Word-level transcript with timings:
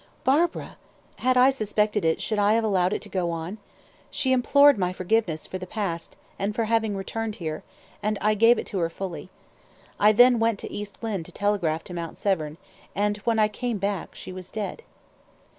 "Barbara! 0.23 0.77
Had 1.17 1.37
I 1.37 1.51
suspected 1.51 2.03
it, 2.03 2.23
should 2.23 2.39
I 2.39 2.53
have 2.53 2.63
allowed 2.63 2.91
it 2.91 3.03
to 3.03 3.07
go 3.09 3.29
on? 3.29 3.59
She 4.09 4.31
implored 4.31 4.79
my 4.79 4.91
forgiveness 4.93 5.45
for 5.45 5.59
the 5.59 5.67
past, 5.67 6.15
and 6.39 6.55
for 6.55 6.63
having 6.63 6.97
returned 6.97 7.35
here, 7.35 7.61
and 8.01 8.17
I 8.19 8.33
gave 8.33 8.57
it 8.57 8.65
to 8.73 8.79
her 8.79 8.89
fully. 8.89 9.29
I 9.99 10.11
then 10.11 10.39
went 10.39 10.57
to 10.61 10.75
West 10.75 11.03
Lynne, 11.03 11.23
to 11.25 11.31
telegraph 11.31 11.83
to 11.83 11.93
Mount 11.93 12.17
Severn, 12.17 12.57
and 12.95 13.17
when 13.17 13.37
I 13.37 13.47
came 13.47 13.77
back 13.77 14.15
she 14.15 14.31
was 14.33 14.49
dead." 14.49 14.81